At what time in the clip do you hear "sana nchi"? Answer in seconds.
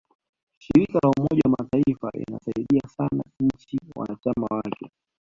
2.97-3.79